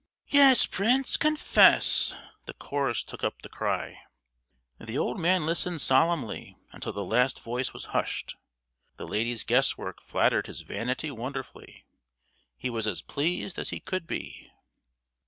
"Yes, 0.29 0.65
Prince, 0.65 1.15
confess!" 1.15 2.15
the 2.47 2.55
chorus 2.55 3.03
took 3.03 3.23
up 3.23 3.43
the 3.43 3.49
cry. 3.49 4.01
The 4.79 4.97
old 4.97 5.19
man 5.19 5.45
listened 5.45 5.79
solemnly 5.79 6.57
until 6.71 6.91
the 6.91 7.05
last 7.05 7.43
voice 7.43 7.71
was 7.71 7.85
hushed. 7.93 8.35
The 8.97 9.05
ladies' 9.07 9.43
guesswork 9.43 10.01
flattered 10.01 10.47
his 10.47 10.61
vanity 10.61 11.11
wonderfully; 11.11 11.85
he 12.57 12.71
was 12.71 12.87
as 12.87 13.03
pleased 13.03 13.59
as 13.59 13.69
he 13.69 13.79
could 13.79 14.07
be. 14.07 14.49